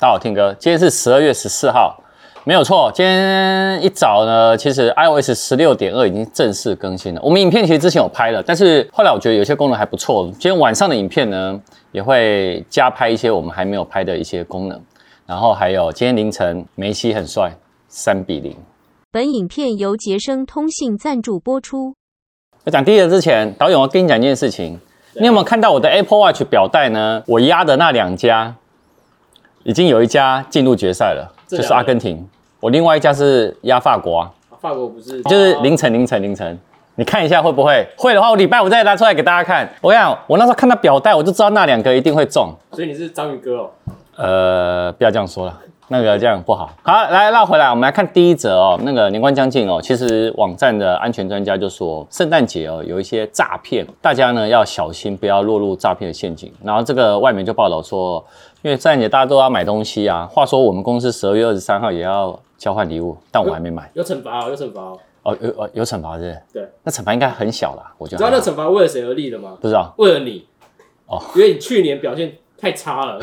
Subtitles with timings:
[0.00, 2.00] 大家好，Tim 哥，今天是十二月十四号，
[2.44, 2.88] 没有错。
[2.94, 7.20] 今天一早呢，其实 iOS 十六点二已经正式更新了。
[7.20, 10.24] 我们影片其实之前有拍了，但是后来我觉得有些功能还不错。
[10.34, 14.80] 今天晚上的影片呢，也会加拍一些我们还没有拍的一些功能。
[15.26, 17.50] 然后还有今天凌晨，梅西很帅，
[17.88, 18.56] 三比零。
[19.10, 21.96] 本影片由杰生通信赞助播出。
[22.62, 24.78] 在讲第一个之前，导演我跟你讲一件事情，
[25.14, 27.24] 你有没有看到我的 Apple Watch 表带呢？
[27.26, 28.54] 我压的那两家。
[29.68, 32.26] 已经有一家进入决赛了，就是阿根廷。
[32.58, 36.58] 我另外一家是压法国啊，法国不是，就是凌晨凌晨凌晨，
[36.94, 37.86] 你看一下会不会？
[37.98, 39.70] 会的话，我礼拜五再拿出来给大家看。
[39.82, 42.50] 我跟你讲，我那时候看到表带，我就知道那两个一定会中。
[42.72, 43.70] 所以你是章鱼哥哦？
[44.16, 45.60] 呃，不要这样说了。
[45.88, 46.70] 那个这样不好。
[46.82, 48.78] 好，来绕回来，我们来看第一则哦。
[48.82, 56.52] 那个年关将近哦，其实网站的安全专家就说，圣诞节哦有一些诈骗，大家呢要小心，不要落入诈骗的陷阱。
[56.62, 58.24] 然后这个外媒就报道说，
[58.62, 60.26] 因为圣诞节大家都要买东西啊。
[60.30, 63.90] 话说我们公司十二月二十三号也要交换礼物，但我还没买。
[63.94, 64.98] 有惩罚哦，有惩罚哦。
[65.22, 66.42] 哦，有哦有惩罚是是？
[66.52, 68.18] 对，那惩罚应该很小啦，我觉得。
[68.18, 69.56] 知道那惩罚为了谁而立的吗？
[69.60, 69.92] 不知道。
[69.96, 70.46] 为了你。
[71.06, 71.20] 哦。
[71.34, 73.18] 因为你去年表现太差了。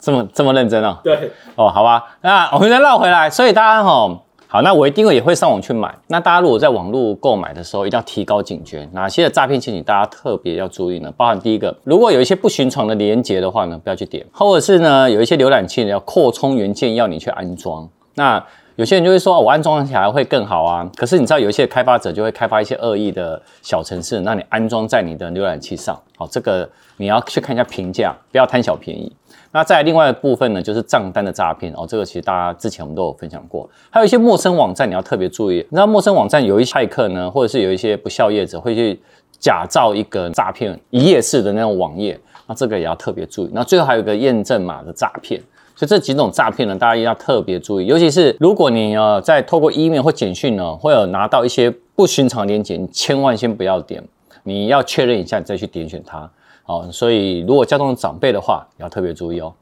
[0.00, 0.98] 这么这么认真哦？
[1.02, 5.94] 对哦，好吧，那我们再绕回来，所以大家哈，好，那我一定会也会上网去买。
[6.06, 11.12] 那大家如果在网络购买的时候，一定要提高警觉，哪些的诈骗陷阱大家特别要注意呢？
[11.16, 17.86] 包含第一个，如果有一些不寻常的连接的话呢，不要去点；或者是呢，有一些浏览器呢要扩充元件要你去安装。
[18.14, 18.42] 那
[18.78, 20.88] 有些人就会说，我安装起来会更好啊。
[20.94, 26.00] 可是你知道，有一些开发者就会开发一些恶意的小程式，让你安装在你的浏览器上。
[26.16, 29.12] 好，这个你要去看一下评价，不要贪小便宜。
[29.50, 33.68] 那再另外的部分呢，就是账单的诈骗哦，这个其实大家之前我们都有分享过。
[33.90, 35.56] 还有一些陌生网站，你要特别注意。
[35.56, 39.00] 你知道陌生网站有一些骇客呢，或者是有一些不肖业者会去
[39.40, 43.50] 假造一个诈骗一页式的那种网页，那这个也要特别注意。
[43.52, 45.42] 那最后还有一个验证码的诈骗。
[45.78, 54.02] 所以这几种诈骗呢，大家一定要特别注意，尤其是如果你呃在透过 email 或简讯呢，会有拿到一些不寻常的链接，你千万先不要点，
[54.42, 56.28] 你要确认一下，你再去点选它。
[56.64, 59.54] 好，所以如果家中的长辈的话，也要特别注意哦。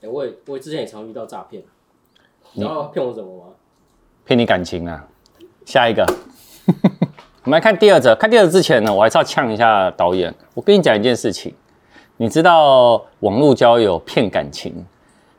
[0.00, 1.62] 欸、我也我之前也常遇到诈骗，
[2.54, 3.44] 你要骗我什么吗？
[4.24, 5.06] 骗你感情啊！
[5.64, 6.04] 下一个，
[7.44, 8.12] 我们来看第二则。
[8.16, 10.34] 看第二则之前呢，我还是要呛一下导演。
[10.54, 11.54] 我跟你讲一件事情，
[12.16, 14.84] 你知道网络交友骗感情？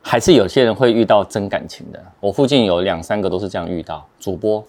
[0.01, 4.63] 还是有些人会遇到真感情的，我附近有两三个都是这样遇到主播，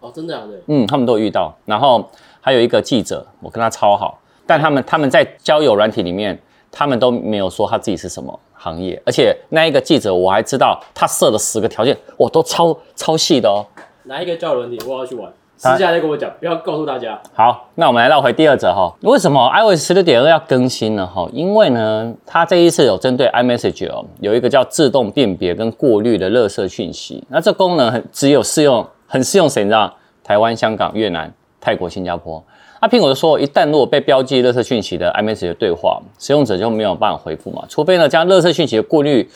[0.00, 1.54] 哦，真的啊，对，嗯，他们都有遇到。
[1.64, 2.08] 然后
[2.40, 6.38] 还有一个记者，我跟他超好，但他们他们在交友软体里面，
[6.70, 13.64] 他们都没有说他自己是什么行业，而且那一个记者我还知道他设了十个条件，我都超超细的哦。
[14.04, 15.32] 哪一个交友软体我要去玩？
[15.56, 17.18] 私下再跟我讲，不要告诉大家。
[17.32, 18.92] 好，那我们来绕回第二则哈。
[19.02, 21.06] 为什么 iOS 十六点二要更新呢？
[21.06, 27.24] 哈，因为呢，它这一次有针对 iMessage 哦，有一个叫自动辨别跟过滤的垃圾讯息。
[27.28, 29.62] 那这功能很只有适用，很适用谁？
[29.62, 29.94] 你知道？
[30.22, 32.42] 台湾、香港、越南、泰国、新加坡。
[32.80, 39.26] 那苹果就说，一旦如果被标记垃圾讯息的 iMessage 的对话，使用者就没有办法回复嘛，除非呢将垃圾讯息的过滤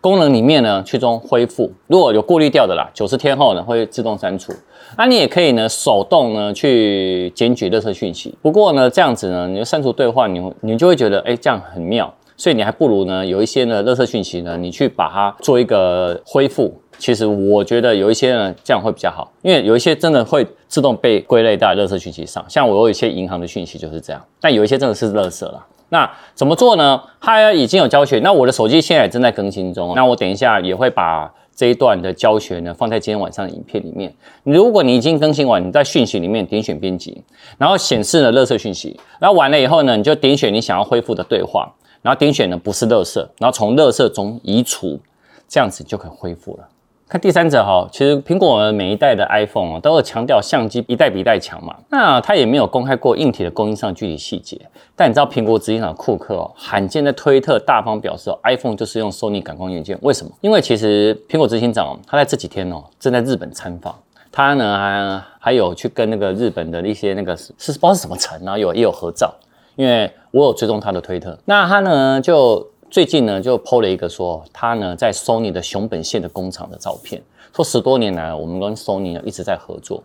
[0.00, 4.52] 功能里面呢去中恢复，如果有过滤掉的啦，九十天后呢会自动删除。
[4.96, 8.34] 那你也可以呢，手动呢去检举垃圾讯息。
[8.40, 12.12] 不过呢，这样子呢，你就删除对话，你你就会觉得，哎，这样很妙。
[12.36, 16.72] 所以你还不如呢，有一些呢，垃圾讯息呢，你去把它做一个恢复。
[16.96, 22.44] 其实我觉得有一些呢，这样会比较好，因为有一些真的会自动被归类到垃圾讯息上。
[22.48, 25.66] 像我有一些银行的讯息就是这样，但有一些真的是垃圾了。
[25.90, 27.02] 那怎么做呢？
[27.20, 28.18] 它已经有教学。
[28.20, 29.94] 那我的手机现在也正在更新中。
[29.94, 31.32] 那我等一下也会把。
[31.58, 34.14] 这一段的教学呢，放在今天晚上的影片里面。
[34.44, 37.20] 如果你已经更新完，你在讯息里面点选编辑，
[37.58, 41.68] 然后显示了垃圾讯息，然后完了以后呢，你就点选你想要恢复的对话，
[42.00, 45.00] 然后点选呢不是垃圾，然后从垃圾中移除，
[45.48, 46.68] 这样子就可以恢复了。
[47.08, 51.74] 看第三者哈，其实苹果每一代的 iPhone，都有强调相机一代比一代强嘛。
[51.88, 54.60] 那它也没有公开过硬体的供应商具体细节。
[54.94, 59.98] 但你知道苹果执行长库克哦，罕见在推特大方表示，iPhone 就是用 Sony 感光元件。
[60.02, 60.30] 为什么？
[60.42, 63.94] 因为其实苹果执行长他在这几天哦，正在日本参访，
[64.30, 69.34] 他呢还还有去跟那个日本的一些那个是不知道是什么城啊，有也有合照。
[69.76, 72.68] 因为我有追踪他的推特，那他呢就。
[72.90, 77.22] 最近呢，就 PO 了一个说他呢在 Sony 的熊本县的工厂的照片，
[77.54, 80.02] 说十多年来我们跟 Sony 呢一直在合作，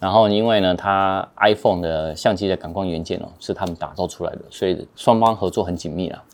[0.00, 6.24] 然后因为呢他 iPhone 的相机的感光元件哦是他们打造出来的，所以双方合作很紧密啊。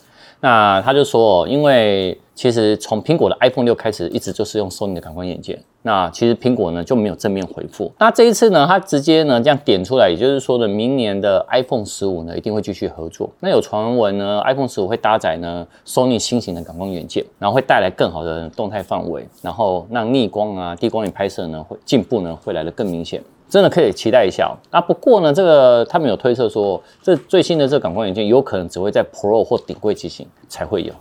[0.41, 7.91] 那他就说，因为其实从苹果的 iPhone 六开始一直就是用 Sony 的感光元件，那其实苹果呢就没有正面回复。
[7.99, 13.31] 那这一次呢，它直接呢这样点出来，也就是说呢，明年的 iPhone 十五呢一定会继续合作。
[13.41, 23.23] 那有传闻呢，iPhone 十五会搭载呢 Sony 新型的感光元件，然后会带来更好的动态范围，然后让逆光啊、低光影拍摄呢会进步呢会来得更明显。
[23.49, 24.55] 真的可以期待一下哦。
[24.71, 30.93] 啊，不过呢，这个他们有推测说，这最新的这个感光元件有可能只会在 Pro 或顶贵机型才会有。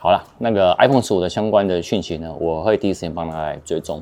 [0.00, 4.00] 好了，那个 iPhone 十五的相关的讯息呢，我会第一时间帮大家来追踪。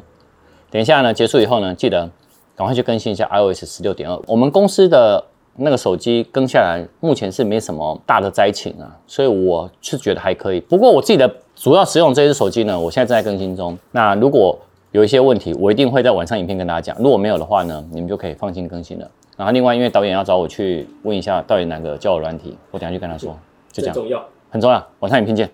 [0.71, 2.07] 等一下呢，结束以后呢，记得
[2.55, 4.21] 赶快去更新一下 iOS 十六点二。
[4.27, 5.25] 我们公司的
[5.57, 10.61] 那个手机更下来，目前是没什么大的灾情啊，所以我是觉得还可以。
[10.61, 13.79] 不过我自己的主要使用这只手机呢，我现在正在更新中。
[13.93, 14.55] 那如果
[14.93, 17.03] 有一些问题，我一定会在晚上影片跟大家讲。
[17.03, 19.11] 如果没有的话呢，你们就可以放心更新了。
[19.35, 23.35] 然后另外，因为导演要找我去问一下到底哪个叫我软体，我等下去跟他说，
[23.73, 24.87] 就这样，重要，很重要。
[25.01, 25.51] 晚上影片见。